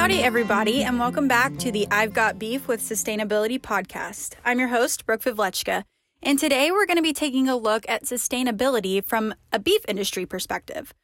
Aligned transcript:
Howdy, 0.00 0.22
everybody, 0.22 0.82
and 0.82 0.98
welcome 0.98 1.28
back 1.28 1.58
to 1.58 1.70
the 1.70 1.86
I've 1.90 2.14
Got 2.14 2.38
Beef 2.38 2.66
with 2.66 2.80
Sustainability 2.80 3.60
podcast. 3.60 4.32
I'm 4.46 4.58
your 4.58 4.68
host, 4.68 5.04
Brooke 5.04 5.20
Vivlechka, 5.20 5.84
and 6.22 6.38
today 6.38 6.70
we're 6.70 6.86
going 6.86 6.96
to 6.96 7.02
be 7.02 7.12
taking 7.12 7.50
a 7.50 7.54
look 7.54 7.84
at 7.86 8.04
sustainability 8.04 9.04
from 9.04 9.34
a 9.52 9.58
beef 9.58 9.82
industry 9.86 10.24
perspective. 10.24 10.94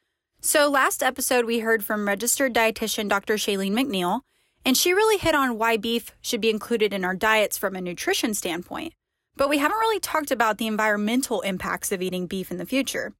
So, 0.41 0.67
last 0.67 1.03
episode, 1.03 1.45
we 1.45 1.59
heard 1.59 1.85
from 1.85 2.07
registered 2.07 2.55
dietitian 2.55 3.07
Dr. 3.07 3.35
Shalene 3.35 3.73
McNeill, 3.73 4.21
and 4.65 4.75
she 4.75 4.93
really 4.93 5.19
hit 5.19 5.35
on 5.35 5.59
why 5.59 5.77
beef 5.77 6.11
should 6.19 6.41
be 6.41 6.49
included 6.49 6.91
in 6.91 7.05
our 7.05 7.15
diets 7.15 7.55
from 7.55 7.75
a 7.75 7.81
nutrition 7.81 8.33
standpoint. 8.33 8.93
But 9.35 9.47
we 9.47 9.59
haven't 9.59 9.77
really 9.77 9.99
talked 9.99 10.31
about 10.31 10.57
the 10.57 10.65
environmental 10.65 11.41
impacts 11.41 11.91
of 11.91 12.01
eating 12.01 12.25
beef 12.25 12.49
in 12.49 12.57
the 12.57 12.65
future. 12.65 13.13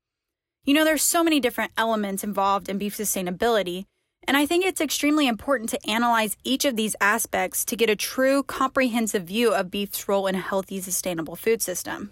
You 0.63 0.73
know, 0.73 0.83
there's 0.83 1.03
so 1.03 1.23
many 1.23 1.39
different 1.39 1.71
elements 1.77 2.23
involved 2.23 2.67
in 2.67 2.79
beef 2.79 2.97
sustainability, 2.97 3.85
and 4.27 4.37
I 4.37 4.45
think 4.45 4.65
it's 4.65 4.81
extremely 4.81 5.27
important 5.27 5.69
to 5.69 5.89
analyze 5.89 6.37
each 6.43 6.65
of 6.65 6.75
these 6.75 6.95
aspects 6.99 7.63
to 7.65 7.75
get 7.75 7.89
a 7.89 7.95
true 7.95 8.43
comprehensive 8.43 9.23
view 9.23 9.53
of 9.53 9.71
beef's 9.71 10.07
role 10.07 10.27
in 10.27 10.35
a 10.35 10.39
healthy, 10.39 10.81
sustainable 10.81 11.35
food 11.35 11.61
system. 11.61 12.11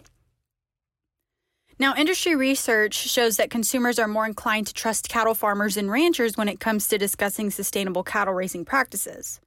Now, 1.77 1.93
industry 1.93 2.35
research 2.35 2.93
shows 2.93 3.35
that 3.35 3.49
consumers 3.49 3.99
are 3.99 4.07
more 4.07 4.25
inclined 4.25 4.67
to 4.67 4.73
trust 4.73 5.09
cattle 5.09 5.33
farmers 5.33 5.75
and 5.75 5.91
ranchers 5.91 6.37
when 6.37 6.47
it 6.47 6.61
comes 6.61 6.87
to 6.87 6.97
discussing 6.97 7.51
sustainable 7.51 8.03
cattle 8.03 8.33
raising 8.33 8.63
practices. 8.63 9.41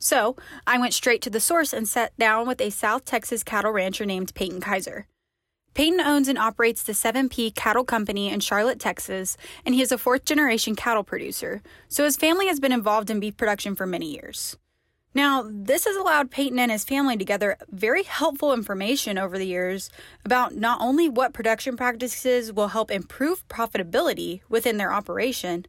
So, 0.00 0.36
I 0.66 0.78
went 0.78 0.94
straight 0.94 1.22
to 1.22 1.30
the 1.30 1.40
source 1.40 1.72
and 1.72 1.86
sat 1.86 2.16
down 2.18 2.48
with 2.48 2.60
a 2.60 2.70
South 2.70 3.04
Texas 3.04 3.44
cattle 3.44 3.70
rancher 3.70 4.04
named 4.04 4.34
Peyton 4.34 4.60
Kaiser. 4.60 5.06
Peyton 5.78 6.00
owns 6.00 6.26
and 6.26 6.36
operates 6.36 6.82
the 6.82 6.92
7P 6.92 7.54
Cattle 7.54 7.84
Company 7.84 8.30
in 8.32 8.40
Charlotte, 8.40 8.80
Texas, 8.80 9.36
and 9.64 9.76
he 9.76 9.80
is 9.80 9.92
a 9.92 9.96
fourth 9.96 10.24
generation 10.24 10.74
cattle 10.74 11.04
producer, 11.04 11.62
so 11.86 12.02
his 12.02 12.16
family 12.16 12.48
has 12.48 12.58
been 12.58 12.72
involved 12.72 13.10
in 13.10 13.20
beef 13.20 13.36
production 13.36 13.76
for 13.76 13.86
many 13.86 14.12
years. 14.12 14.56
Now, 15.14 15.48
this 15.48 15.84
has 15.84 15.94
allowed 15.94 16.32
Peyton 16.32 16.58
and 16.58 16.72
his 16.72 16.82
family 16.82 17.16
to 17.16 17.24
gather 17.24 17.56
very 17.70 18.02
helpful 18.02 18.52
information 18.52 19.18
over 19.18 19.38
the 19.38 19.46
years 19.46 19.88
about 20.24 20.56
not 20.56 20.80
only 20.80 21.08
what 21.08 21.32
production 21.32 21.76
practices 21.76 22.52
will 22.52 22.68
help 22.68 22.90
improve 22.90 23.46
profitability 23.46 24.40
within 24.48 24.78
their 24.78 24.92
operation, 24.92 25.64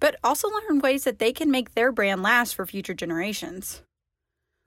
but 0.00 0.16
also 0.24 0.48
learn 0.48 0.78
ways 0.78 1.04
that 1.04 1.18
they 1.18 1.30
can 1.30 1.50
make 1.50 1.74
their 1.74 1.92
brand 1.92 2.22
last 2.22 2.54
for 2.54 2.64
future 2.64 2.94
generations. 2.94 3.82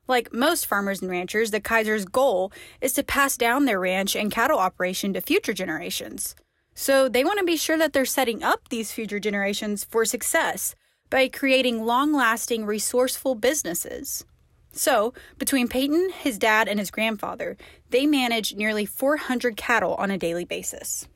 Like 0.07 0.33
most 0.33 0.65
farmers 0.65 1.01
and 1.01 1.09
ranchers, 1.09 1.51
the 1.51 1.59
Kaiser's 1.59 2.05
goal 2.05 2.51
is 2.81 2.93
to 2.93 3.03
pass 3.03 3.37
down 3.37 3.65
their 3.65 3.79
ranch 3.79 4.15
and 4.15 4.31
cattle 4.31 4.59
operation 4.59 5.13
to 5.13 5.21
future 5.21 5.53
generations. 5.53 6.35
So 6.75 7.09
they 7.09 7.23
want 7.23 7.39
to 7.39 7.45
be 7.45 7.57
sure 7.57 7.77
that 7.77 7.93
they're 7.93 8.05
setting 8.05 8.43
up 8.43 8.69
these 8.69 8.91
future 8.91 9.19
generations 9.19 9.83
for 9.83 10.05
success 10.05 10.75
by 11.09 11.27
creating 11.27 11.85
long 11.85 12.11
lasting, 12.13 12.65
resourceful 12.65 13.35
businesses. 13.35 14.25
So, 14.73 15.13
between 15.37 15.69
Peyton, 15.69 16.09
his 16.09 16.37
dad, 16.37 16.67
and 16.67 16.79
his 16.79 16.91
grandfather, 16.91 17.55
they 17.91 18.05
manage 18.05 18.55
nearly 18.55 18.85
400 18.85 19.55
cattle 19.55 19.95
on 19.95 20.11
a 20.11 20.17
daily 20.17 20.43
basis. 20.43 21.07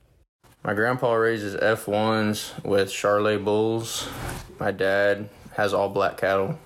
My 0.64 0.72
grandpa 0.72 1.12
raises 1.12 1.54
F1s 1.56 2.64
with 2.64 2.88
Charolais 2.88 3.42
bulls. 3.42 4.08
My 4.58 4.70
dad 4.70 5.28
has 5.56 5.74
all 5.74 5.90
black 5.90 6.16
cattle 6.16 6.58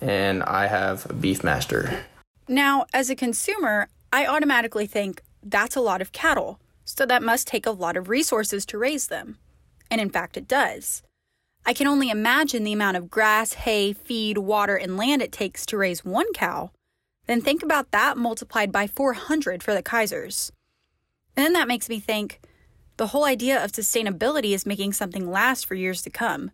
and 0.00 0.42
I 0.42 0.66
have 0.66 1.04
Beefmaster. 1.04 2.00
Now, 2.48 2.86
as 2.92 3.10
a 3.10 3.16
consumer, 3.16 3.88
I 4.12 4.26
automatically 4.26 4.86
think 4.86 5.22
that's 5.42 5.76
a 5.76 5.80
lot 5.80 6.02
of 6.02 6.12
cattle, 6.12 6.58
so 6.84 7.06
that 7.06 7.22
must 7.22 7.46
take 7.46 7.66
a 7.66 7.70
lot 7.70 7.96
of 7.96 8.08
resources 8.08 8.66
to 8.66 8.78
raise 8.78 9.06
them. 9.06 9.38
And 9.90 10.00
in 10.00 10.10
fact, 10.10 10.36
it 10.36 10.48
does. 10.48 11.02
I 11.66 11.74
can 11.74 11.86
only 11.86 12.10
imagine 12.10 12.64
the 12.64 12.72
amount 12.72 12.96
of 12.96 13.10
grass, 13.10 13.52
hay, 13.52 13.92
feed, 13.92 14.38
water, 14.38 14.76
and 14.76 14.96
land 14.96 15.22
it 15.22 15.32
takes 15.32 15.66
to 15.66 15.76
raise 15.76 16.04
one 16.04 16.32
cow. 16.32 16.70
Then 17.26 17.40
think 17.40 17.62
about 17.62 17.90
that 17.90 18.16
multiplied 18.16 18.72
by 18.72 18.86
400 18.86 19.62
for 19.62 19.74
the 19.74 19.82
Kaisers. 19.82 20.50
And 21.36 21.44
then 21.44 21.52
that 21.52 21.68
makes 21.68 21.88
me 21.88 22.00
think 22.00 22.40
the 22.96 23.08
whole 23.08 23.24
idea 23.24 23.62
of 23.62 23.72
sustainability 23.72 24.52
is 24.52 24.66
making 24.66 24.94
something 24.94 25.30
last 25.30 25.66
for 25.66 25.74
years 25.74 26.02
to 26.02 26.10
come. 26.10 26.50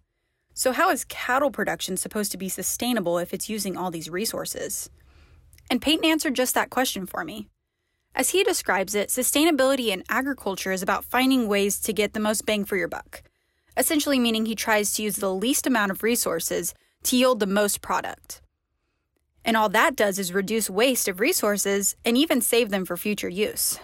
So, 0.58 0.72
how 0.72 0.88
is 0.88 1.04
cattle 1.04 1.50
production 1.50 1.98
supposed 1.98 2.32
to 2.32 2.38
be 2.38 2.48
sustainable 2.48 3.18
if 3.18 3.34
it's 3.34 3.50
using 3.50 3.76
all 3.76 3.90
these 3.90 4.08
resources? 4.08 4.88
And 5.68 5.82
Peyton 5.82 6.06
answered 6.06 6.34
just 6.34 6.54
that 6.54 6.70
question 6.70 7.04
for 7.04 7.24
me. 7.24 7.50
As 8.14 8.30
he 8.30 8.42
describes 8.42 8.94
it, 8.94 9.10
sustainability 9.10 9.88
in 9.88 10.02
agriculture 10.08 10.72
is 10.72 10.82
about 10.82 11.04
finding 11.04 11.46
ways 11.46 11.78
to 11.80 11.92
get 11.92 12.14
the 12.14 12.20
most 12.20 12.46
bang 12.46 12.64
for 12.64 12.78
your 12.78 12.88
buck, 12.88 13.22
essentially 13.76 14.18
meaning 14.18 14.46
he 14.46 14.54
tries 14.54 14.94
to 14.94 15.02
use 15.02 15.16
the 15.16 15.32
least 15.32 15.66
amount 15.66 15.90
of 15.90 16.02
resources 16.02 16.72
to 17.02 17.18
yield 17.18 17.40
the 17.40 17.46
most 17.46 17.82
product. 17.82 18.40
And 19.44 19.58
all 19.58 19.68
that 19.68 19.94
does 19.94 20.18
is 20.18 20.32
reduce 20.32 20.70
waste 20.70 21.06
of 21.06 21.20
resources 21.20 21.96
and 22.02 22.16
even 22.16 22.40
save 22.40 22.70
them 22.70 22.86
for 22.86 22.96
future 22.96 23.28
use. 23.28 23.78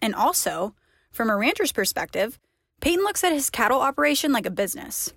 And 0.00 0.14
also, 0.14 0.74
from 1.12 1.28
a 1.28 1.36
rancher's 1.36 1.72
perspective, 1.72 2.38
Peyton 2.80 3.04
looks 3.04 3.22
at 3.22 3.34
his 3.34 3.50
cattle 3.50 3.82
operation 3.82 4.32
like 4.32 4.46
a 4.46 4.50
business. 4.50 5.12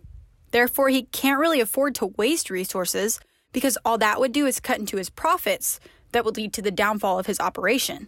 Therefore, 0.53 0.90
he 0.90 1.02
can't 1.02 1.40
really 1.40 1.59
afford 1.59 1.96
to 1.96 2.14
waste 2.16 2.52
resources 2.52 3.19
because 3.53 3.75
all 3.84 3.97
that 3.97 4.19
would 4.19 4.31
do 4.31 4.46
is 4.46 4.59
cut 4.59 4.78
into 4.78 4.97
his 4.97 5.09
profits 5.09 5.80
that 6.12 6.24
would 6.24 6.38
lead 6.38 6.53
to 6.53 6.62
the 6.62 6.69
downfall 6.69 7.18
of 7.18 7.25
his 7.25 7.40
operation. 7.40 8.08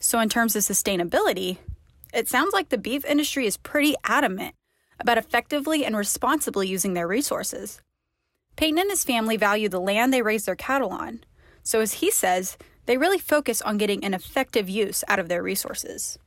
So, 0.00 0.18
in 0.18 0.30
terms 0.30 0.56
of 0.56 0.62
sustainability, 0.62 1.58
it 2.14 2.26
sounds 2.26 2.54
like 2.54 2.70
the 2.70 2.78
beef 2.78 3.04
industry 3.04 3.46
is 3.46 3.58
pretty 3.58 3.94
adamant 4.02 4.54
about 4.98 5.18
effectively 5.18 5.84
and 5.84 5.94
responsibly 5.94 6.66
using 6.66 6.94
their 6.94 7.06
resources. 7.06 7.82
Peyton 8.56 8.78
and 8.78 8.90
his 8.90 9.04
family 9.04 9.36
value 9.36 9.68
the 9.68 9.78
land 9.78 10.10
they 10.10 10.22
raise 10.22 10.46
their 10.46 10.56
cattle 10.56 10.88
on. 10.88 11.20
So, 11.64 11.80
as 11.80 11.94
he 11.94 12.10
says, 12.10 12.56
they 12.86 12.96
really 12.96 13.18
focus 13.18 13.60
on 13.60 13.76
getting 13.76 14.06
an 14.06 14.14
effective 14.14 14.70
use 14.70 15.04
out 15.06 15.18
of 15.18 15.28
their 15.28 15.42
resources. 15.42 16.18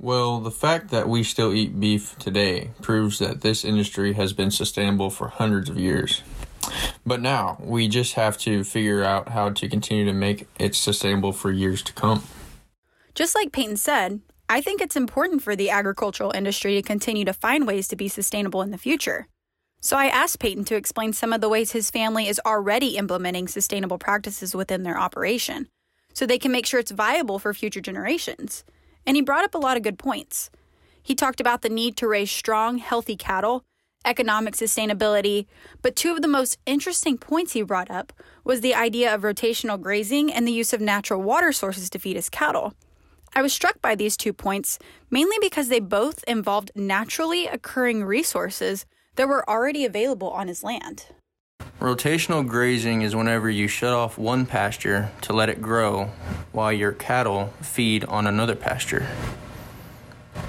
Well, 0.00 0.38
the 0.38 0.52
fact 0.52 0.90
that 0.90 1.08
we 1.08 1.24
still 1.24 1.52
eat 1.52 1.80
beef 1.80 2.16
today 2.20 2.70
proves 2.82 3.18
that 3.18 3.40
this 3.40 3.64
industry 3.64 4.12
has 4.12 4.32
been 4.32 4.52
sustainable 4.52 5.10
for 5.10 5.26
hundreds 5.26 5.68
of 5.68 5.76
years. 5.76 6.22
But 7.04 7.20
now 7.20 7.58
we 7.60 7.88
just 7.88 8.14
have 8.14 8.38
to 8.38 8.62
figure 8.62 9.02
out 9.02 9.30
how 9.30 9.50
to 9.50 9.68
continue 9.68 10.04
to 10.04 10.12
make 10.12 10.46
it 10.58 10.76
sustainable 10.76 11.32
for 11.32 11.50
years 11.50 11.82
to 11.82 11.92
come. 11.92 12.22
Just 13.14 13.34
like 13.34 13.50
Peyton 13.50 13.76
said, 13.76 14.20
I 14.48 14.60
think 14.60 14.80
it's 14.80 14.94
important 14.94 15.42
for 15.42 15.56
the 15.56 15.70
agricultural 15.70 16.30
industry 16.30 16.74
to 16.74 16.82
continue 16.82 17.24
to 17.24 17.32
find 17.32 17.66
ways 17.66 17.88
to 17.88 17.96
be 17.96 18.06
sustainable 18.06 18.62
in 18.62 18.70
the 18.70 18.78
future. 18.78 19.26
So 19.80 19.96
I 19.96 20.06
asked 20.06 20.38
Peyton 20.38 20.64
to 20.66 20.76
explain 20.76 21.12
some 21.12 21.32
of 21.32 21.40
the 21.40 21.48
ways 21.48 21.72
his 21.72 21.90
family 21.90 22.28
is 22.28 22.40
already 22.46 22.96
implementing 22.96 23.48
sustainable 23.48 23.98
practices 23.98 24.54
within 24.54 24.84
their 24.84 24.98
operation 24.98 25.68
so 26.14 26.24
they 26.24 26.38
can 26.38 26.52
make 26.52 26.66
sure 26.66 26.78
it's 26.78 26.92
viable 26.92 27.38
for 27.38 27.52
future 27.52 27.80
generations. 27.80 28.64
And 29.08 29.16
he 29.16 29.22
brought 29.22 29.44
up 29.44 29.54
a 29.54 29.58
lot 29.58 29.78
of 29.78 29.82
good 29.82 29.98
points. 29.98 30.50
He 31.02 31.14
talked 31.14 31.40
about 31.40 31.62
the 31.62 31.70
need 31.70 31.96
to 31.96 32.06
raise 32.06 32.30
strong, 32.30 32.76
healthy 32.76 33.16
cattle, 33.16 33.64
economic 34.04 34.52
sustainability, 34.52 35.46
but 35.80 35.96
two 35.96 36.12
of 36.12 36.20
the 36.20 36.28
most 36.28 36.58
interesting 36.66 37.16
points 37.16 37.54
he 37.54 37.62
brought 37.62 37.90
up 37.90 38.12
was 38.44 38.60
the 38.60 38.74
idea 38.74 39.14
of 39.14 39.22
rotational 39.22 39.80
grazing 39.80 40.30
and 40.30 40.46
the 40.46 40.52
use 40.52 40.74
of 40.74 40.82
natural 40.82 41.22
water 41.22 41.52
sources 41.52 41.88
to 41.88 41.98
feed 41.98 42.16
his 42.16 42.28
cattle. 42.28 42.74
I 43.34 43.40
was 43.40 43.54
struck 43.54 43.80
by 43.80 43.94
these 43.94 44.14
two 44.14 44.34
points 44.34 44.78
mainly 45.10 45.38
because 45.40 45.68
they 45.68 45.80
both 45.80 46.22
involved 46.24 46.70
naturally 46.74 47.46
occurring 47.46 48.04
resources 48.04 48.84
that 49.16 49.26
were 49.26 49.48
already 49.48 49.86
available 49.86 50.28
on 50.28 50.48
his 50.48 50.62
land. 50.62 51.06
Rotational 51.80 52.44
grazing 52.44 53.02
is 53.02 53.14
whenever 53.14 53.48
you 53.48 53.68
shut 53.68 53.92
off 53.92 54.18
one 54.18 54.46
pasture 54.46 55.12
to 55.20 55.32
let 55.32 55.48
it 55.48 55.62
grow 55.62 56.10
while 56.50 56.72
your 56.72 56.90
cattle 56.90 57.52
feed 57.62 58.04
on 58.06 58.26
another 58.26 58.56
pasture. 58.56 59.06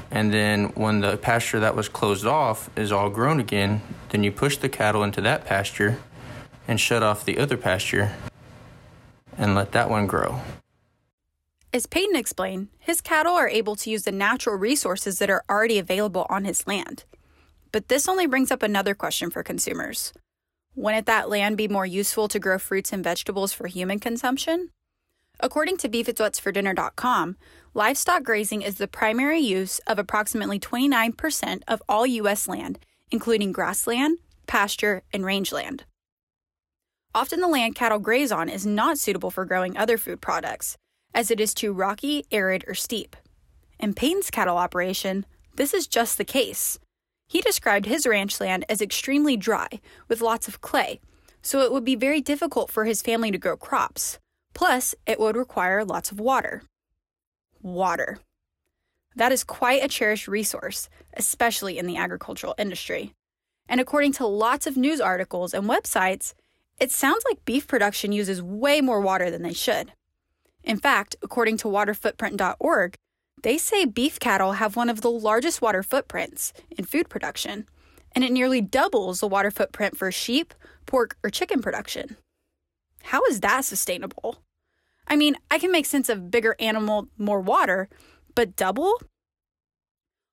And 0.10 0.34
then 0.34 0.70
when 0.70 1.02
the 1.02 1.18
pasture 1.18 1.60
that 1.60 1.76
was 1.76 1.88
closed 1.88 2.26
off 2.26 2.72
is 2.76 2.92
all 2.92 3.12
grown 3.12 3.40
again, 3.40 3.82
then 4.10 4.24
you 4.24 4.32
push 4.32 4.58
the 4.58 4.70
cattle 4.70 5.04
into 5.04 5.22
that 5.22 5.46
pasture 5.46 6.00
and 6.68 6.80
shut 6.80 7.04
off 7.04 7.24
the 7.24 7.38
other 7.38 7.58
pasture 7.58 8.16
and 9.38 9.54
let 9.54 9.72
that 9.74 9.88
one 9.88 10.08
grow. 10.08 10.42
As 11.72 11.86
Peyton 11.86 12.16
explained, 12.16 12.70
his 12.80 13.02
cattle 13.02 13.36
are 13.36 13.48
able 13.48 13.76
to 13.76 13.92
use 13.92 14.02
the 14.02 14.12
natural 14.12 14.56
resources 14.56 15.20
that 15.20 15.30
are 15.30 15.44
already 15.48 15.78
available 15.78 16.26
on 16.28 16.46
his 16.46 16.66
land. 16.66 17.04
But 17.72 17.88
this 17.88 18.08
only 18.08 18.26
brings 18.26 18.50
up 18.50 18.64
another 18.64 18.96
question 18.96 19.30
for 19.30 19.44
consumers. 19.44 20.12
Wouldn't 20.80 21.08
that 21.08 21.28
land 21.28 21.58
be 21.58 21.68
more 21.68 21.86
useful 21.86 22.30
to 22.30 22.40
grow 22.40 22.58
fruits 22.58 22.94
and 22.94 23.04
vegetables 23.04 23.52
for 23.52 23.68
human 23.68 24.00
consumption? 24.00 24.70
According 25.42 25.76
to 25.80 25.90
beefitswhatsfordinner.com, 25.90 27.36
livestock 27.74 28.24
grazing 28.24 28.62
is 28.62 28.78
the 28.78 28.88
primary 28.88 29.40
use 29.40 29.80
of 29.80 30.00
approximately 30.00 30.58
29% 30.58 31.64
of 31.68 31.84
all 31.90 32.08
U.S. 32.08 32.48
land, 32.48 32.80
including 33.12 33.52
grassland, 33.52 34.20
pasture, 34.48 35.04
and 35.12 35.26
rangeland. 35.26 35.84
Often 37.14 37.42
the 37.42 37.50
land 37.50 37.76
cattle 37.76 38.00
graze 38.00 38.32
on 38.32 38.48
is 38.48 38.66
not 38.66 38.98
suitable 38.98 39.32
for 39.32 39.44
growing 39.44 39.76
other 39.76 39.98
food 39.98 40.22
products, 40.22 40.78
as 41.14 41.30
it 41.30 41.42
is 41.42 41.54
too 41.54 41.74
rocky, 41.74 42.26
arid, 42.32 42.64
or 42.70 42.74
steep. 42.74 43.18
In 43.82 43.94
Peyton's 43.94 44.32
cattle 44.32 44.56
operation, 44.56 45.26
this 45.58 45.74
is 45.74 45.88
just 45.88 46.18
the 46.18 46.24
case. 46.24 46.80
He 47.30 47.42
described 47.42 47.86
his 47.86 48.08
ranch 48.08 48.42
land 48.42 48.66
as 48.68 48.82
extremely 48.82 49.38
dry, 49.38 49.68
with 50.08 50.20
lots 50.20 50.48
of 50.48 50.62
clay, 50.62 51.00
so 51.44 51.60
it 51.62 51.72
would 51.72 51.86
be 51.86 51.96
very 51.96 52.22
difficult 52.22 52.72
for 52.72 52.86
his 52.86 53.04
family 53.04 53.30
to 53.30 53.38
grow 53.38 53.56
crops. 53.56 54.18
Plus, 54.56 54.96
it 55.06 55.20
would 55.20 55.38
require 55.38 55.86
lots 55.86 56.12
of 56.12 56.20
water. 56.20 56.64
Water. 57.62 58.18
That 59.16 59.32
is 59.32 59.44
quite 59.44 59.84
a 59.84 59.88
cherished 59.88 60.28
resource, 60.28 60.90
especially 61.14 61.78
in 61.78 61.86
the 61.86 61.98
agricultural 61.98 62.56
industry. 62.58 63.14
And 63.68 63.80
according 63.80 64.14
to 64.14 64.26
lots 64.26 64.66
of 64.66 64.76
news 64.76 65.00
articles 65.00 65.54
and 65.54 65.70
websites, 65.70 66.34
it 66.80 66.92
sounds 66.92 67.24
like 67.30 67.46
beef 67.46 67.68
production 67.68 68.12
uses 68.12 68.42
way 68.42 68.82
more 68.82 69.02
water 69.02 69.30
than 69.30 69.44
they 69.44 69.54
should. 69.54 69.94
In 70.64 70.78
fact, 70.78 71.16
according 71.22 71.58
to 71.58 71.68
waterfootprint.org, 71.68 72.96
they 73.42 73.58
say 73.58 73.86
beef 73.86 74.20
cattle 74.20 74.54
have 74.54 74.76
one 74.76 74.90
of 74.90 75.02
the 75.02 75.12
largest 75.12 75.62
water 75.62 75.84
footprints 75.84 76.54
in 76.72 76.86
food 76.86 77.10
production, 77.10 77.68
and 78.14 78.24
it 78.24 78.32
nearly 78.32 78.62
doubles 78.62 79.20
the 79.20 79.28
water 79.28 79.52
footprint 79.52 79.98
for 79.98 80.12
sheep, 80.12 80.54
pork, 80.86 81.18
or 81.24 81.30
chicken 81.30 81.62
production. 81.62 82.18
How 83.04 83.24
is 83.26 83.40
that 83.42 83.66
sustainable? 83.66 84.38
I 85.08 85.16
mean, 85.16 85.36
I 85.50 85.60
can 85.60 85.72
make 85.72 85.86
sense 85.86 86.10
of 86.10 86.30
bigger 86.30 86.56
animal, 86.60 87.08
more 87.18 87.42
water, 87.42 87.90
but 88.36 88.56
double? 88.56 89.02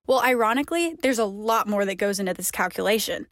Well, 0.06 0.20
ironically, 0.20 0.94
there's 1.02 1.19
a 1.19 1.25
lot 1.25 1.67
more 1.67 1.85
that 1.85 1.97
goes 1.97 2.20
into 2.20 2.35
this 2.35 2.50
calculation. 2.50 3.26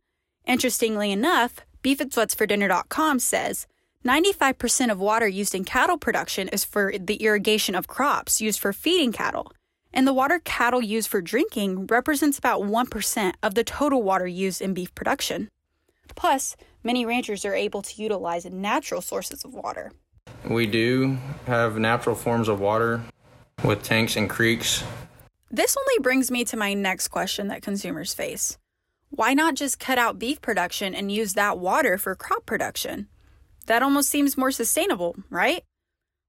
Interestingly 0.46 1.12
enough, 1.12 1.60
beefitswhatsfordinner.com 1.82 3.18
says 3.18 3.66
95% 4.04 4.90
of 4.90 4.98
water 4.98 5.26
used 5.26 5.54
in 5.54 5.64
cattle 5.64 5.96
production 5.96 6.48
is 6.48 6.64
for 6.64 6.92
the 6.98 7.16
irrigation 7.16 7.74
of 7.74 7.86
crops 7.86 8.40
used 8.40 8.60
for 8.60 8.72
feeding 8.72 9.12
cattle, 9.12 9.52
and 9.94 10.06
the 10.06 10.12
water 10.12 10.40
cattle 10.44 10.82
use 10.82 11.06
for 11.06 11.22
drinking 11.22 11.86
represents 11.86 12.36
about 12.36 12.62
1% 12.62 13.32
of 13.42 13.54
the 13.54 13.64
total 13.64 14.02
water 14.02 14.26
used 14.26 14.60
in 14.60 14.74
beef 14.74 14.94
production. 14.94 15.48
Plus, 16.16 16.56
many 16.82 17.06
ranchers 17.06 17.44
are 17.44 17.54
able 17.54 17.80
to 17.80 18.02
utilize 18.02 18.44
natural 18.44 19.00
sources 19.00 19.44
of 19.44 19.54
water. 19.54 19.92
We 20.44 20.66
do 20.66 21.16
have 21.46 21.78
natural 21.78 22.16
forms 22.16 22.48
of 22.48 22.60
water 22.60 23.02
with 23.64 23.82
tanks 23.82 24.16
and 24.16 24.28
creeks. 24.28 24.82
This 25.50 25.76
only 25.76 26.02
brings 26.02 26.30
me 26.30 26.44
to 26.46 26.56
my 26.56 26.74
next 26.74 27.08
question 27.08 27.48
that 27.48 27.62
consumers 27.62 28.12
face. 28.12 28.58
Why 29.10 29.32
not 29.32 29.54
just 29.54 29.78
cut 29.78 29.96
out 29.96 30.18
beef 30.18 30.42
production 30.42 30.94
and 30.94 31.10
use 31.10 31.34
that 31.34 31.58
water 31.58 31.96
for 31.96 32.16
crop 32.16 32.44
production? 32.44 33.06
That 33.66 33.82
almost 33.82 34.10
seems 34.10 34.36
more 34.36 34.50
sustainable, 34.50 35.14
right? 35.30 35.62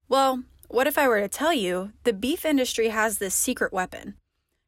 Well, 0.08 0.44
what 0.68 0.86
if 0.86 0.98
I 0.98 1.08
were 1.08 1.20
to 1.20 1.28
tell 1.28 1.52
you 1.52 1.92
the 2.04 2.12
beef 2.12 2.44
industry 2.44 2.88
has 2.88 3.18
this 3.18 3.34
secret 3.34 3.72
weapon? 3.72 4.14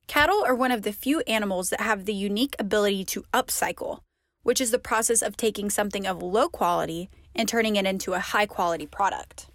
Cattle 0.06 0.44
are 0.46 0.54
one 0.54 0.70
of 0.70 0.82
the 0.82 0.92
few 0.92 1.20
animals 1.26 1.70
that 1.70 1.80
have 1.80 2.04
the 2.04 2.14
unique 2.14 2.56
ability 2.58 3.04
to 3.06 3.24
upcycle, 3.34 4.00
which 4.42 4.60
is 4.60 4.70
the 4.70 4.78
process 4.78 5.22
of 5.22 5.36
taking 5.36 5.68
something 5.70 6.06
of 6.06 6.22
low 6.22 6.48
quality 6.48 7.10
and 7.34 7.48
turning 7.48 7.76
it 7.76 7.84
into 7.84 8.14
a 8.14 8.18
high 8.20 8.46
quality 8.46 8.86
product. 8.86 9.48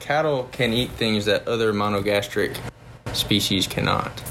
Cattle 0.00 0.48
can 0.52 0.72
eat 0.72 0.90
things 0.90 1.24
that 1.24 1.46
other 1.48 1.72
monogastric 1.72 2.58
species 3.14 3.66
cannot. 3.66 4.22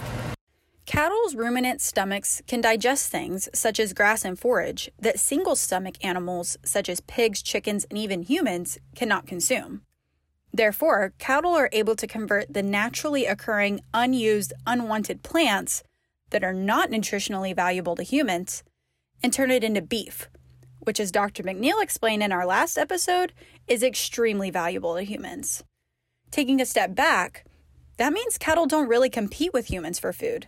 Cattle's 0.86 1.36
ruminant 1.36 1.82
stomachs 1.82 2.42
can 2.48 2.62
digest 2.62 3.12
things 3.12 3.50
such 3.54 3.80
as 3.80 3.94
grass 3.94 4.24
and 4.24 4.40
forage 4.40 4.90
that 5.00 5.20
single 5.20 5.56
stomach 5.56 5.96
animals 6.02 6.58
such 6.64 6.88
as 6.88 7.02
pigs, 7.02 7.42
chickens, 7.42 7.86
and 7.90 7.98
even 7.98 8.22
humans 8.22 8.78
cannot 8.96 9.28
consume. 9.28 9.82
Therefore, 10.54 11.14
cattle 11.18 11.54
are 11.54 11.70
able 11.72 11.96
to 11.96 12.08
convert 12.08 12.54
the 12.54 12.64
naturally 12.64 13.26
occurring, 13.26 13.82
unused, 13.94 14.54
unwanted 14.66 15.24
plants 15.24 15.84
that 16.30 16.44
are 16.44 16.54
not 16.54 16.90
nutritionally 16.90 17.56
valuable 17.56 17.96
to 17.96 18.04
humans 18.04 18.64
and 19.22 19.32
turn 19.32 19.52
it 19.52 19.64
into 19.64 19.82
beef, 19.82 20.30
which, 20.80 21.00
as 21.00 21.12
Dr. 21.12 21.44
McNeill 21.44 21.82
explained 21.82 22.24
in 22.24 22.32
our 22.32 22.46
last 22.46 22.78
episode, 22.78 23.34
is 23.68 23.84
extremely 23.84 24.50
valuable 24.50 24.96
to 24.96 25.04
humans. 25.04 25.64
Taking 26.32 26.62
a 26.62 26.66
step 26.66 26.96
back, 26.96 27.46
that 27.98 28.14
means 28.14 28.38
cattle 28.38 28.66
don't 28.66 28.88
really 28.88 29.10
compete 29.10 29.54
with 29.54 29.68
humans 29.68 30.00
for 30.00 30.14
food, 30.14 30.48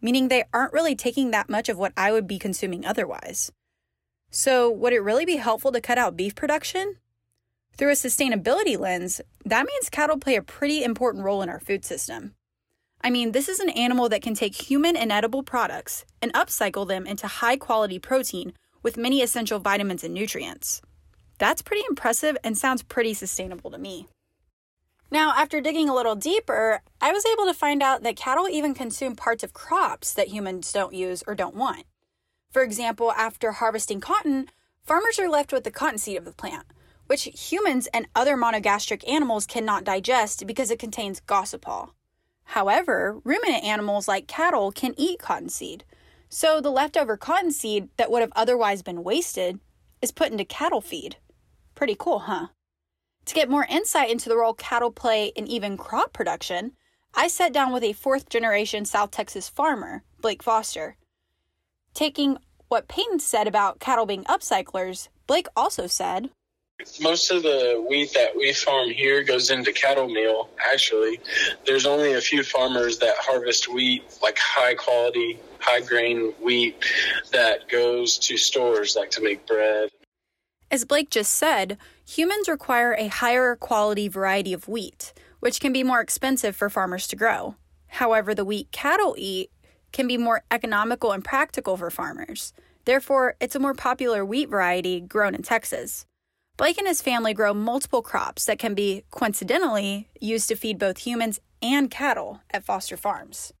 meaning 0.00 0.28
they 0.28 0.44
aren't 0.52 0.72
really 0.72 0.96
taking 0.96 1.30
that 1.30 1.48
much 1.48 1.68
of 1.68 1.78
what 1.78 1.92
I 1.96 2.12
would 2.12 2.26
be 2.26 2.38
consuming 2.38 2.84
otherwise. 2.84 3.52
So, 4.30 4.70
would 4.70 4.92
it 4.92 5.00
really 5.00 5.24
be 5.24 5.36
helpful 5.36 5.72
to 5.72 5.80
cut 5.80 5.98
out 5.98 6.16
beef 6.16 6.34
production? 6.34 6.96
Through 7.80 7.92
a 7.92 7.94
sustainability 7.94 8.78
lens, 8.78 9.22
that 9.46 9.64
means 9.64 9.88
cattle 9.88 10.18
play 10.18 10.36
a 10.36 10.42
pretty 10.42 10.84
important 10.84 11.24
role 11.24 11.40
in 11.40 11.48
our 11.48 11.58
food 11.58 11.82
system. 11.82 12.34
I 13.00 13.08
mean, 13.08 13.32
this 13.32 13.48
is 13.48 13.58
an 13.58 13.70
animal 13.70 14.10
that 14.10 14.20
can 14.20 14.34
take 14.34 14.54
human 14.54 14.96
inedible 14.96 15.42
products 15.42 16.04
and 16.20 16.30
upcycle 16.34 16.86
them 16.86 17.06
into 17.06 17.26
high 17.26 17.56
quality 17.56 17.98
protein 17.98 18.52
with 18.82 18.98
many 18.98 19.22
essential 19.22 19.60
vitamins 19.60 20.04
and 20.04 20.12
nutrients. 20.12 20.82
That's 21.38 21.62
pretty 21.62 21.82
impressive 21.88 22.36
and 22.44 22.58
sounds 22.58 22.82
pretty 22.82 23.14
sustainable 23.14 23.70
to 23.70 23.78
me. 23.78 24.08
Now, 25.10 25.32
after 25.34 25.62
digging 25.62 25.88
a 25.88 25.94
little 25.94 26.16
deeper, 26.16 26.82
I 27.00 27.12
was 27.12 27.24
able 27.24 27.46
to 27.46 27.54
find 27.54 27.82
out 27.82 28.02
that 28.02 28.14
cattle 28.14 28.46
even 28.46 28.74
consume 28.74 29.16
parts 29.16 29.42
of 29.42 29.54
crops 29.54 30.12
that 30.12 30.28
humans 30.28 30.70
don't 30.70 30.92
use 30.92 31.24
or 31.26 31.34
don't 31.34 31.56
want. 31.56 31.84
For 32.50 32.60
example, 32.60 33.10
after 33.12 33.52
harvesting 33.52 34.02
cotton, 34.02 34.50
farmers 34.84 35.18
are 35.18 35.30
left 35.30 35.50
with 35.50 35.64
the 35.64 35.70
cottonseed 35.70 36.18
of 36.18 36.26
the 36.26 36.32
plant, 36.32 36.66
which 37.10 37.24
humans 37.24 37.88
and 37.92 38.06
other 38.14 38.36
monogastric 38.36 39.02
animals 39.08 39.44
cannot 39.44 39.82
digest 39.82 40.46
because 40.46 40.70
it 40.70 40.78
contains 40.78 41.20
gossypol. 41.20 41.90
However, 42.44 43.20
ruminant 43.24 43.64
animals 43.64 44.06
like 44.06 44.28
cattle 44.28 44.70
can 44.70 44.94
eat 44.96 45.18
cottonseed. 45.18 45.82
So 46.28 46.60
the 46.60 46.70
leftover 46.70 47.16
cottonseed 47.16 47.88
that 47.96 48.12
would 48.12 48.20
have 48.20 48.32
otherwise 48.36 48.82
been 48.82 49.02
wasted 49.02 49.58
is 50.00 50.12
put 50.12 50.30
into 50.30 50.44
cattle 50.44 50.80
feed. 50.80 51.16
Pretty 51.74 51.96
cool, 51.98 52.20
huh? 52.20 52.46
To 53.24 53.34
get 53.34 53.50
more 53.50 53.66
insight 53.68 54.08
into 54.08 54.28
the 54.28 54.36
role 54.36 54.54
cattle 54.54 54.92
play 54.92 55.32
in 55.34 55.48
even 55.48 55.76
crop 55.76 56.12
production, 56.12 56.74
I 57.12 57.26
sat 57.26 57.52
down 57.52 57.72
with 57.72 57.82
a 57.82 57.92
fourth 57.92 58.28
generation 58.28 58.84
South 58.84 59.10
Texas 59.10 59.48
farmer, 59.48 60.04
Blake 60.20 60.44
Foster. 60.44 60.96
Taking 61.92 62.38
what 62.68 62.86
Peyton 62.86 63.18
said 63.18 63.48
about 63.48 63.80
cattle 63.80 64.06
being 64.06 64.22
upcyclers, 64.26 65.08
Blake 65.26 65.48
also 65.56 65.88
said, 65.88 66.30
most 67.00 67.30
of 67.30 67.42
the 67.42 67.84
wheat 67.88 68.12
that 68.14 68.36
we 68.36 68.52
farm 68.52 68.90
here 68.90 69.22
goes 69.22 69.50
into 69.50 69.72
cattle 69.72 70.08
meal 70.08 70.48
actually. 70.72 71.20
There's 71.66 71.86
only 71.86 72.14
a 72.14 72.20
few 72.20 72.42
farmers 72.42 72.98
that 72.98 73.16
harvest 73.18 73.72
wheat 73.72 74.04
like 74.22 74.38
high 74.38 74.74
quality 74.74 75.38
high 75.58 75.80
grain 75.80 76.32
wheat 76.42 76.82
that 77.32 77.68
goes 77.68 78.18
to 78.18 78.36
stores 78.36 78.96
like 78.96 79.10
to 79.10 79.22
make 79.22 79.46
bread. 79.46 79.90
As 80.70 80.84
blake 80.84 81.10
just 81.10 81.32
said 81.32 81.78
humans 82.06 82.48
require 82.48 82.94
a 82.94 83.08
higher 83.08 83.56
quality 83.56 84.08
variety 84.08 84.52
of 84.52 84.68
wheat 84.68 85.12
which 85.40 85.60
can 85.60 85.72
be 85.72 85.82
more 85.82 86.00
expensive 86.00 86.54
for 86.54 86.68
farmers 86.68 87.06
to 87.08 87.16
grow. 87.16 87.56
However 87.88 88.34
the 88.34 88.44
wheat 88.44 88.70
cattle 88.72 89.14
eat 89.18 89.50
can 89.92 90.06
be 90.06 90.16
more 90.16 90.42
economical 90.50 91.12
and 91.12 91.24
practical 91.24 91.76
for 91.76 91.90
farmers. 91.90 92.52
Therefore 92.84 93.36
it's 93.40 93.56
a 93.56 93.60
more 93.60 93.74
popular 93.74 94.24
wheat 94.24 94.48
variety 94.48 95.00
grown 95.00 95.34
in 95.34 95.42
texas 95.42 96.06
Blake 96.60 96.76
and 96.76 96.86
his 96.86 97.00
family 97.00 97.32
grow 97.32 97.54
multiple 97.54 98.02
crops 98.02 98.44
that 98.44 98.58
can 98.58 98.74
be, 98.74 99.02
coincidentally, 99.10 100.10
used 100.20 100.46
to 100.50 100.54
feed 100.54 100.78
both 100.78 100.98
humans 100.98 101.40
and 101.62 101.90
cattle 101.90 102.42
at 102.50 102.64
Foster 102.64 102.98
Farms. 102.98 103.54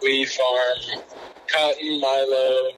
We 0.00 0.24
farm 0.26 1.02
cotton, 1.48 2.00
milo, 2.00 2.68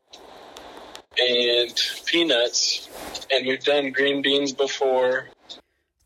and 1.19 1.83
peanuts, 2.07 2.89
and 3.31 3.47
we've 3.47 3.63
done 3.63 3.93
green 3.93 4.23
beans 4.23 4.53
before. 4.53 5.29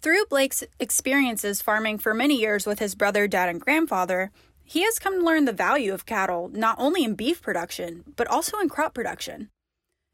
Through 0.02 0.26
Blake's 0.28 0.64
experiences 0.80 1.62
farming 1.62 1.98
for 1.98 2.14
many 2.14 2.40
years 2.40 2.66
with 2.66 2.80
his 2.80 2.96
brother, 2.96 3.28
dad, 3.28 3.48
and 3.48 3.60
grandfather, 3.60 4.32
he 4.64 4.82
has 4.82 4.98
come 4.98 5.20
to 5.20 5.24
learn 5.24 5.44
the 5.44 5.52
value 5.52 5.94
of 5.94 6.06
cattle 6.06 6.50
not 6.52 6.74
only 6.80 7.04
in 7.04 7.14
beef 7.14 7.40
production, 7.40 8.02
but 8.16 8.26
also 8.26 8.58
in 8.58 8.68
crop 8.68 8.94
production. 8.94 9.50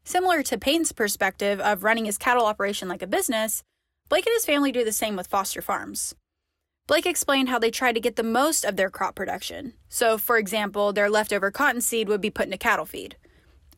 Similar 0.07 0.43
to 0.43 0.59
Peyton's 0.59 0.91
perspective 0.91 1.59
of 1.59 1.83
running 1.83 2.05
his 2.05 2.19
cattle 2.19 2.45
operation 2.45 2.87
like 2.87 3.01
a 3.01 3.07
business, 3.07 3.63
Blake 4.07 4.27
and 4.27 4.35
his 4.35 4.45
family 4.45 4.71
do 4.71 4.85
the 4.85 4.91
same 4.91 5.15
with 5.15 5.25
Foster 5.25 5.63
Farms. 5.63 6.13
Blake 6.85 7.07
explained 7.07 7.49
how 7.49 7.57
they 7.57 7.71
try 7.71 7.91
to 7.91 7.99
get 7.99 8.15
the 8.15 8.21
most 8.21 8.63
of 8.63 8.75
their 8.75 8.91
crop 8.91 9.15
production. 9.15 9.73
So, 9.89 10.19
for 10.19 10.37
example, 10.37 10.93
their 10.93 11.09
leftover 11.09 11.49
cottonseed 11.49 12.07
would 12.07 12.21
be 12.21 12.29
put 12.29 12.45
into 12.45 12.59
cattle 12.59 12.85
feed. 12.85 13.15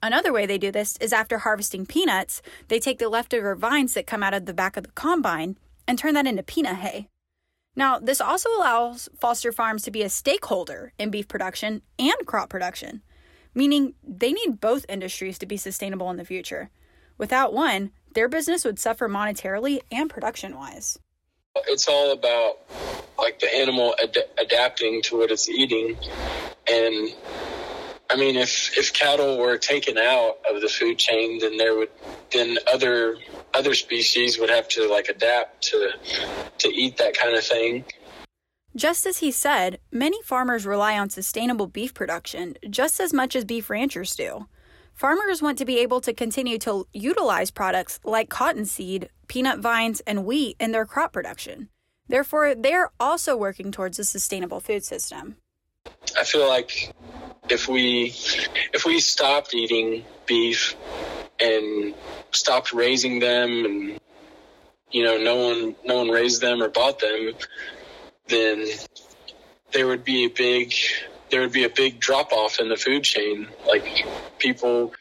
Another 0.04 0.34
way 0.34 0.46
they 0.46 0.58
do 0.58 0.70
this 0.70 0.98
is 0.98 1.14
after 1.14 1.38
harvesting 1.40 1.86
peanuts, 1.86 2.42
they 2.68 2.78
take 2.78 3.00
the 3.00 3.08
leftover 3.08 3.56
vines 3.56 3.94
that 3.94 4.06
come 4.06 4.22
out 4.22 4.34
of 4.34 4.46
the 4.46 4.54
back 4.54 4.76
of 4.76 4.84
the 4.84 4.92
combine 4.92 5.58
and 5.88 5.98
turn 5.98 6.14
that 6.16 6.28
into 6.28 6.44
peanut 6.44 6.76
hay. 6.76 7.08
Now, 7.74 8.00
this 8.00 8.20
also 8.20 8.50
allows 8.50 9.08
Foster 9.18 9.54
Farms 9.54 9.84
to 9.84 9.92
be 9.92 10.02
a 10.02 10.10
stakeholder 10.10 10.92
in 11.00 11.10
beef 11.10 11.30
production 11.30 11.84
and 11.98 12.18
crop 12.26 12.50
production 12.50 13.02
meaning 13.58 13.96
they 14.08 14.32
need 14.32 14.62
both 14.62 14.86
industries 14.88 15.40
to 15.40 15.48
be 15.48 15.58
sustainable 15.58 16.12
in 16.12 16.18
the 16.18 16.24
future. 16.24 16.70
Without 17.18 17.54
one, 17.54 17.90
their 18.14 18.30
business 18.30 18.64
would 18.64 18.78
suffer 18.78 19.10
monetarily 19.10 19.80
and 19.92 20.12
production 20.12 20.56
wise. 20.56 21.00
It's 21.68 21.88
all 21.88 22.12
about 22.12 22.60
like 23.18 23.40
the 23.40 23.52
animal 23.56 23.96
ad- 24.02 24.30
adapting 24.40 25.02
to 25.04 25.18
what 25.18 25.32
it's 25.32 25.50
eating 25.50 25.98
and 26.70 27.10
I 28.10 28.16
mean, 28.16 28.38
if 28.38 28.78
if 28.78 28.94
cattle 28.94 29.38
were 29.38 29.58
taken 29.58 29.98
out 29.98 30.38
of 30.50 30.62
the 30.62 30.70
food 30.70 30.98
chain, 30.98 31.40
then 31.40 31.58
there 31.58 31.76
would 31.76 31.90
then 32.32 32.58
other 32.72 33.18
other 33.54 33.74
species 33.74 34.40
would 34.40 34.50
have 34.50 34.70
to 34.70 34.90
like 34.90 35.10
adapt 35.10 35.64
to 35.64 35.92
to 36.60 36.70
eat 36.70 36.98
that 36.98 37.18
kind 37.18 37.36
of 37.36 37.44
thing. 37.44 37.84
Just 38.78 39.08
as 39.08 39.18
he 39.18 39.32
said, 39.32 39.80
many 39.92 40.22
farmers 40.22 40.64
rely 40.64 41.00
on 41.00 41.10
sustainable 41.10 41.66
beef 41.66 41.96
production 41.96 42.56
just 42.70 43.00
as 43.00 43.12
much 43.12 43.36
as 43.36 43.44
beef 43.44 43.72
ranchers 43.72 44.16
do. 44.16 44.46
Farmers 44.94 45.42
want 45.42 45.58
to 45.58 45.66
be 45.66 45.80
able 45.80 46.00
to 46.02 46.14
continue 46.14 46.60
to 46.60 46.86
utilize 46.94 47.50
products 47.50 48.00
like 48.04 48.30
cottonseed, 48.30 49.10
peanut 49.28 49.62
vines, 49.62 50.02
and 50.02 50.26
wheat 50.26 50.58
in 50.60 50.74
their 50.74 50.86
crop 50.86 51.12
production. 51.12 51.70
Therefore, 52.08 52.54
they 52.54 52.74
are 52.74 52.92
also 53.00 53.36
working 53.36 53.72
towards 53.72 53.98
a 53.98 54.06
sustainable 54.06 54.60
food 54.60 54.86
system. 54.86 55.38
I 56.16 56.24
feel 56.24 56.48
like 56.48 56.94
if 57.50 57.68
we 57.68 58.14
if 58.76 58.86
we 58.86 59.00
stopped 59.00 59.56
eating 59.56 60.06
beef 60.28 60.76
and 61.40 61.96
stopped 62.30 62.74
raising 62.74 63.18
them 63.18 63.66
and 63.66 64.00
you 64.92 65.04
know 65.04 65.18
no 65.18 65.36
one 65.36 65.76
no 65.84 65.98
one 65.98 66.10
raised 66.10 66.42
them 66.42 66.62
or 66.62 66.70
bought 66.70 67.00
them 67.00 67.34
then 68.30 68.66
there 69.74 69.88
would 69.88 70.04
be 70.04 70.26
a 70.26 70.30
big 70.30 70.74
there 71.30 71.42
would 71.42 71.52
be 71.52 71.66
a 71.66 71.70
big 71.70 72.00
drop 72.00 72.32
off 72.32 72.60
in 72.60 72.70
the 72.70 72.78
food 72.78 73.04
chain 73.04 73.48
like 73.68 74.06
people 74.40 74.94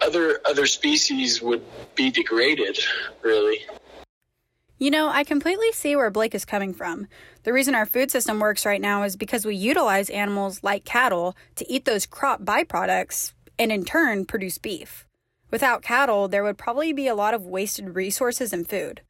other 0.00 0.40
other 0.46 0.66
species 0.66 1.42
would 1.42 1.62
be 1.94 2.10
degraded 2.10 2.78
really 3.22 3.58
you 4.82 4.90
know, 4.90 5.10
I 5.10 5.24
completely 5.24 5.72
see 5.72 5.94
where 5.94 6.08
Blake 6.08 6.34
is 6.34 6.46
coming 6.46 6.72
from. 6.72 7.06
The 7.42 7.52
reason 7.52 7.74
our 7.74 7.84
food 7.84 8.10
system 8.10 8.40
works 8.40 8.64
right 8.64 8.80
now 8.80 9.02
is 9.02 9.14
because 9.14 9.44
we 9.44 9.54
utilize 9.54 10.08
animals 10.08 10.62
like 10.62 10.86
cattle 10.86 11.36
to 11.56 11.70
eat 11.70 11.84
those 11.84 12.06
crop 12.06 12.44
byproducts 12.44 13.34
and 13.58 13.70
in 13.70 13.84
turn 13.84 14.24
produce 14.24 14.56
beef. 14.56 15.06
Without 15.50 15.82
cattle, 15.82 16.28
there 16.28 16.42
would 16.42 16.56
probably 16.56 16.94
be 16.94 17.08
a 17.08 17.14
lot 17.14 17.34
of 17.34 17.44
wasted 17.44 17.94
resources 17.94 18.54
and 18.54 18.66
food. 18.66 19.02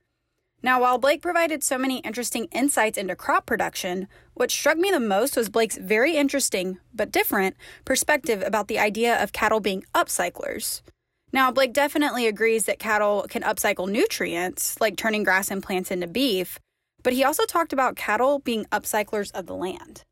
Now, 0.63 0.81
while 0.83 0.99
Blake 0.99 1.23
provided 1.23 1.65
so 1.65 1.79
many 1.79 1.99
interesting 2.01 2.45
insights 2.53 2.99
into 2.99 3.17
crop 3.17 3.47
production, 3.47 4.09
what 4.35 4.51
struck 4.51 4.77
me 4.77 4.91
the 4.91 5.01
most 5.01 5.37
was 5.37 5.49
Blake's 5.49 5.79
very 5.79 6.17
interesting, 6.17 6.79
but 6.93 7.11
different, 7.11 7.57
perspective 7.87 8.43
about 8.45 8.69
the 8.69 8.79
idea 8.79 9.23
of 9.23 9.33
cattle 9.33 9.61
being 9.61 9.85
upcyclers. 9.95 10.83
Now, 11.33 11.51
Blake 11.51 11.73
definitely 11.73 12.27
agrees 12.27 12.67
that 12.67 12.79
cattle 12.79 13.27
can 13.31 13.43
upcycle 13.43 13.89
nutrients, 13.89 14.79
like 14.81 14.97
turning 14.97 15.23
grass 15.23 15.51
and 15.51 15.63
plants 15.63 15.91
into 15.91 16.07
beef, 16.07 16.59
but 17.03 17.15
he 17.15 17.25
also 17.25 17.47
talked 17.47 17.73
about 17.73 17.97
cattle 17.97 18.41
being 18.41 18.67
upcyclers 18.67 19.31
of 19.33 19.47
the 19.47 19.55
land. 19.55 20.05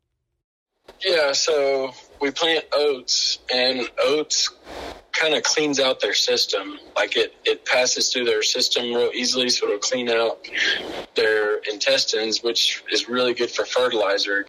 Yeah, 1.05 1.33
so 1.33 1.91
we 2.19 2.31
plant 2.31 2.65
oats, 2.73 3.39
and 3.53 3.87
oats 4.01 4.49
kind 5.19 5.33
of 5.33 5.43
cleans 5.43 5.79
out 5.79 5.99
their 5.99 6.13
system. 6.13 6.79
Like 6.95 7.17
it, 7.17 7.35
it 7.45 7.65
passes 7.65 8.11
through 8.11 8.25
their 8.25 8.43
system 8.43 8.85
real 8.85 9.11
easily, 9.13 9.49
so 9.49 9.65
it'll 9.67 9.79
clean 9.79 10.09
out 10.09 10.39
their 11.15 11.57
intestines, 11.71 12.41
which 12.41 12.83
is 12.91 13.09
really 13.09 13.33
good 13.33 13.51
for 13.51 13.65
fertilizer. 13.65 14.47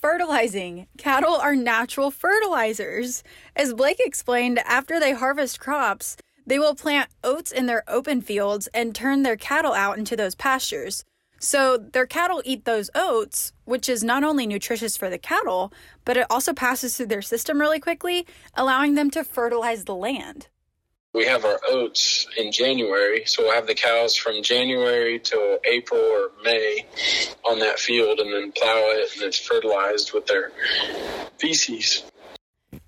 Fertilizing. 0.00 0.86
Cattle 0.98 1.34
are 1.34 1.54
natural 1.54 2.10
fertilizers. 2.10 3.22
As 3.54 3.74
Blake 3.74 4.00
explained, 4.00 4.58
after 4.60 4.98
they 4.98 5.12
harvest 5.12 5.60
crops, 5.60 6.16
they 6.46 6.58
will 6.58 6.74
plant 6.74 7.08
oats 7.22 7.52
in 7.52 7.66
their 7.66 7.84
open 7.86 8.20
fields 8.20 8.68
and 8.74 8.94
turn 8.94 9.22
their 9.22 9.36
cattle 9.36 9.72
out 9.72 9.98
into 9.98 10.16
those 10.16 10.34
pastures. 10.34 11.04
So 11.42 11.76
their 11.76 12.06
cattle 12.06 12.40
eat 12.44 12.64
those 12.64 12.88
oats, 12.94 13.52
which 13.64 13.88
is 13.88 14.02
not 14.02 14.24
only 14.24 14.46
nutritious 14.46 14.96
for 14.96 15.10
the 15.10 15.18
cattle, 15.18 15.72
but 16.04 16.16
it 16.16 16.26
also 16.30 16.54
passes 16.54 16.96
through 16.96 17.06
their 17.06 17.20
system 17.20 17.60
really 17.60 17.80
quickly, 17.80 18.26
allowing 18.54 18.94
them 18.94 19.10
to 19.10 19.24
fertilize 19.24 19.84
the 19.84 19.94
land 19.94 20.48
we 21.14 21.26
have 21.26 21.44
our 21.44 21.60
oats 21.68 22.26
in 22.38 22.52
January, 22.52 23.24
so 23.26 23.42
we'll 23.42 23.54
have 23.54 23.66
the 23.66 23.74
cows 23.74 24.16
from 24.16 24.42
January 24.42 25.18
till 25.18 25.58
April 25.64 26.00
or 26.00 26.30
May 26.42 26.86
on 27.44 27.58
that 27.58 27.78
field 27.78 28.18
and 28.18 28.32
then 28.32 28.52
plow 28.52 28.78
it 28.92 29.14
and 29.14 29.22
it's 29.22 29.38
fertilized 29.38 30.12
with 30.12 30.26
their 30.26 30.52
feces. 31.38 32.02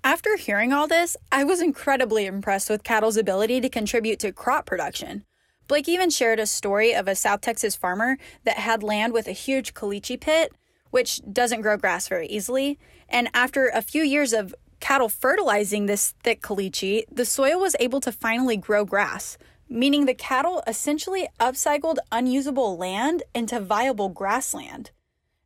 After 0.03 0.37
hearing 0.37 0.73
all 0.73 0.87
this, 0.87 1.15
I 1.31 1.43
was 1.43 1.61
incredibly 1.61 2.25
impressed 2.25 2.69
with 2.69 2.83
cattle's 2.83 3.17
ability 3.17 3.61
to 3.61 3.69
contribute 3.69 4.19
to 4.19 4.31
crop 4.31 4.65
production. 4.65 5.23
Blake 5.67 5.89
even 5.89 6.09
shared 6.09 6.39
a 6.39 6.45
story 6.45 6.93
of 6.93 7.07
a 7.07 7.15
South 7.15 7.41
Texas 7.41 7.75
farmer 7.75 8.17
that 8.43 8.57
had 8.57 8.83
land 8.83 9.13
with 9.13 9.27
a 9.27 9.31
huge 9.31 9.73
caliche 9.73 10.19
pit, 10.19 10.53
which 10.91 11.21
doesn't 11.31 11.61
grow 11.61 11.77
grass 11.77 12.07
very 12.07 12.27
easily. 12.27 12.77
And 13.09 13.29
after 13.33 13.67
a 13.69 13.81
few 13.81 14.03
years 14.03 14.33
of 14.33 14.53
cattle 14.79 15.09
fertilizing 15.09 15.85
this 15.85 16.13
thick 16.23 16.41
caliche, 16.41 17.03
the 17.11 17.25
soil 17.25 17.59
was 17.59 17.75
able 17.79 17.99
to 18.01 18.11
finally 18.11 18.57
grow 18.57 18.85
grass, 18.85 19.37
meaning 19.67 20.05
the 20.05 20.13
cattle 20.13 20.61
essentially 20.67 21.27
upcycled 21.39 21.97
unusable 22.11 22.77
land 22.77 23.23
into 23.33 23.59
viable 23.59 24.09
grassland. 24.09 24.91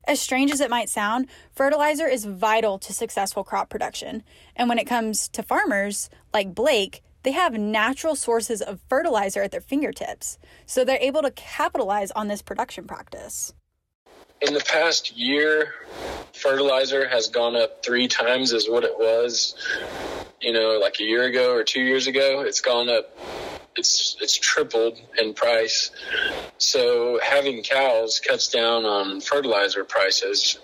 As 0.05 0.19
strange 0.19 0.51
as 0.51 0.59
it 0.59 0.69
might 0.69 0.89
sound, 0.89 1.27
fertilizer 1.51 2.07
is 2.07 2.25
vital 2.25 2.79
to 2.79 2.93
successful 2.93 3.43
crop 3.43 3.69
production. 3.69 4.23
And 4.55 4.67
when 4.67 4.79
it 4.79 4.88
comes 4.88 5.27
to 5.29 5.43
farmers 5.43 6.09
like 6.33 6.55
Blake, 6.55 7.03
they 7.23 7.31
have 7.31 7.53
natural 7.53 8.15
sources 8.15 8.61
of 8.61 8.79
fertilizer 8.88 9.43
at 9.43 9.51
their 9.51 9.61
fingertips, 9.61 10.38
so 10.65 10.83
they're 10.83 10.97
able 11.01 11.21
to 11.21 11.31
capitalize 11.31 12.11
on 12.11 12.27
this 12.27 12.41
production 12.41 12.85
practice 12.85 13.53
in 14.41 14.53
the 14.53 14.61
past 14.61 15.17
year, 15.17 15.73
fertilizer 16.33 17.07
has 17.07 17.27
gone 17.27 17.55
up 17.55 17.83
three 17.83 18.07
times 18.07 18.53
as 18.53 18.67
what 18.67 18.83
it 18.83 18.97
was, 18.97 19.55
you 20.41 20.53
know, 20.53 20.79
like 20.81 20.99
a 20.99 21.03
year 21.03 21.23
ago 21.23 21.53
or 21.53 21.63
two 21.63 21.81
years 21.81 22.07
ago. 22.07 22.41
It's 22.41 22.61
gone 22.61 22.89
up. 22.89 23.17
It's 23.75 24.17
it's 24.19 24.38
tripled 24.38 24.99
in 25.17 25.33
price. 25.33 25.91
So 26.57 27.19
having 27.23 27.63
cows 27.63 28.19
cuts 28.25 28.47
down 28.47 28.85
on 28.85 29.21
fertilizer 29.21 29.83
prices. 29.83 30.59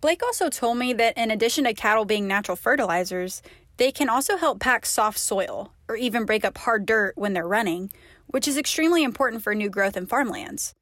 Blake 0.00 0.22
also 0.22 0.48
told 0.48 0.78
me 0.78 0.92
that 0.92 1.18
in 1.18 1.30
addition 1.30 1.64
to 1.64 1.74
cattle 1.74 2.04
being 2.04 2.28
natural 2.28 2.56
fertilizers, 2.56 3.42
they 3.78 3.90
can 3.90 4.08
also 4.08 4.36
help 4.36 4.60
pack 4.60 4.86
soft 4.86 5.18
soil 5.18 5.72
or 5.88 5.96
even 5.96 6.24
break 6.24 6.44
up 6.44 6.58
hard 6.58 6.86
dirt 6.86 7.14
when 7.16 7.32
they're 7.32 7.48
running, 7.48 7.90
which 8.26 8.46
is 8.46 8.58
extremely 8.58 9.02
important 9.02 9.42
for 9.42 9.54
new 9.54 9.70
growth 9.70 9.96
in 9.96 10.06
farmlands. 10.06 10.74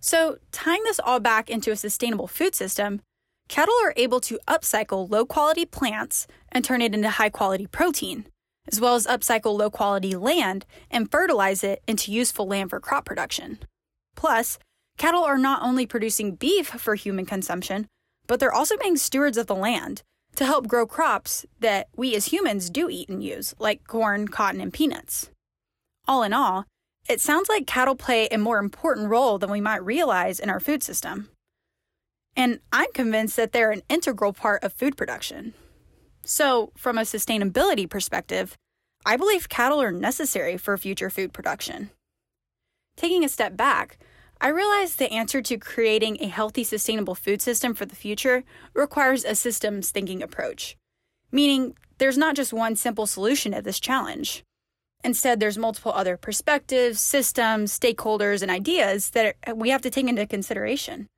So, 0.00 0.38
tying 0.52 0.82
this 0.84 1.00
all 1.00 1.20
back 1.20 1.48
into 1.48 1.70
a 1.70 1.76
sustainable 1.76 2.26
food 2.26 2.54
system, 2.54 3.00
cattle 3.48 3.74
are 3.84 3.94
able 3.96 4.20
to 4.20 4.38
upcycle 4.46 5.10
low 5.10 5.24
quality 5.24 5.64
plants 5.64 6.26
and 6.52 6.64
turn 6.64 6.82
it 6.82 6.94
into 6.94 7.08
high 7.10 7.30
quality 7.30 7.66
protein, 7.66 8.26
as 8.70 8.80
well 8.80 8.94
as 8.94 9.06
upcycle 9.06 9.56
low 9.56 9.70
quality 9.70 10.14
land 10.14 10.66
and 10.90 11.10
fertilize 11.10 11.64
it 11.64 11.82
into 11.86 12.12
useful 12.12 12.46
land 12.46 12.70
for 12.70 12.80
crop 12.80 13.04
production. 13.04 13.58
Plus, 14.14 14.58
cattle 14.98 15.24
are 15.24 15.38
not 15.38 15.62
only 15.62 15.86
producing 15.86 16.34
beef 16.34 16.68
for 16.68 16.94
human 16.94 17.26
consumption, 17.26 17.86
but 18.26 18.40
they're 18.40 18.52
also 18.54 18.76
being 18.76 18.96
stewards 18.96 19.36
of 19.36 19.46
the 19.46 19.54
land 19.54 20.02
to 20.34 20.44
help 20.44 20.66
grow 20.66 20.86
crops 20.86 21.46
that 21.60 21.88
we 21.96 22.14
as 22.14 22.26
humans 22.26 22.70
do 22.70 22.88
eat 22.90 23.08
and 23.08 23.22
use, 23.22 23.54
like 23.58 23.86
corn, 23.86 24.28
cotton, 24.28 24.60
and 24.60 24.72
peanuts. 24.72 25.30
All 26.06 26.22
in 26.22 26.32
all, 26.32 26.66
it 27.08 27.20
sounds 27.20 27.48
like 27.48 27.66
cattle 27.66 27.96
play 27.96 28.28
a 28.28 28.38
more 28.38 28.58
important 28.58 29.08
role 29.08 29.38
than 29.38 29.50
we 29.50 29.60
might 29.60 29.84
realize 29.84 30.40
in 30.40 30.50
our 30.50 30.60
food 30.60 30.82
system. 30.82 31.28
And 32.36 32.60
I'm 32.72 32.92
convinced 32.92 33.36
that 33.36 33.52
they're 33.52 33.70
an 33.70 33.82
integral 33.88 34.32
part 34.32 34.64
of 34.64 34.72
food 34.72 34.96
production. 34.96 35.54
So, 36.24 36.72
from 36.76 36.98
a 36.98 37.02
sustainability 37.02 37.88
perspective, 37.88 38.56
I 39.06 39.16
believe 39.16 39.48
cattle 39.48 39.82
are 39.82 39.92
necessary 39.92 40.56
for 40.56 40.76
future 40.78 41.10
food 41.10 41.32
production. 41.32 41.90
Taking 42.96 43.22
a 43.24 43.28
step 43.28 43.56
back, 43.56 43.98
I 44.44 44.48
realize 44.48 44.96
the 44.96 45.10
answer 45.10 45.40
to 45.40 45.56
creating 45.56 46.18
a 46.20 46.28
healthy, 46.28 46.64
sustainable 46.64 47.14
food 47.14 47.40
system 47.40 47.72
for 47.72 47.86
the 47.86 47.96
future 47.96 48.44
requires 48.74 49.24
a 49.24 49.34
systems 49.34 49.90
thinking 49.90 50.22
approach, 50.22 50.76
meaning 51.32 51.74
there's 51.96 52.18
not 52.18 52.36
just 52.36 52.52
one 52.52 52.76
simple 52.76 53.06
solution 53.06 53.52
to 53.52 53.62
this 53.62 53.80
challenge. 53.80 54.44
Instead, 55.02 55.40
there's 55.40 55.56
multiple 55.56 55.92
other 55.94 56.18
perspectives, 56.18 57.00
systems, 57.00 57.78
stakeholders, 57.78 58.42
and 58.42 58.50
ideas 58.50 59.10
that 59.10 59.36
we 59.56 59.70
have 59.70 59.80
to 59.80 59.88
take 59.88 60.08
into 60.08 60.26
consideration, 60.26 61.08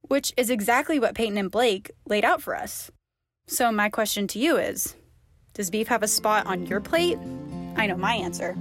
which 0.00 0.32
is 0.38 0.48
exactly 0.48 0.98
what 0.98 1.14
Peyton 1.14 1.36
and 1.36 1.50
Blake 1.50 1.90
laid 2.06 2.24
out 2.24 2.40
for 2.40 2.56
us. 2.56 2.90
So, 3.46 3.70
my 3.70 3.90
question 3.90 4.26
to 4.28 4.38
you 4.38 4.56
is 4.56 4.96
Does 5.52 5.68
beef 5.68 5.88
have 5.88 6.02
a 6.02 6.08
spot 6.08 6.46
on 6.46 6.64
your 6.64 6.80
plate? 6.80 7.18
I 7.76 7.86
know 7.86 7.98
my 7.98 8.14
answer. 8.14 8.56